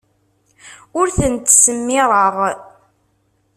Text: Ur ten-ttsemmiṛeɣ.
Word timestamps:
Ur 0.99 1.07
ten-ttsemmiṛeɣ. 1.17 2.35